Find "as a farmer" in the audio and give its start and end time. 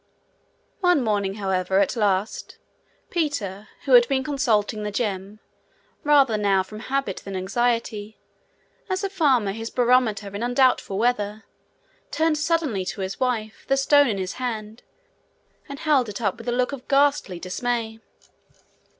8.89-9.51